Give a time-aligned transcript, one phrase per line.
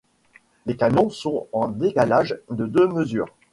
[0.65, 3.29] Les canons sont en décalage de deux mesures.